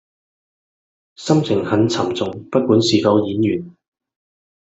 [1.15, 3.75] 心情很沉重不管是否演員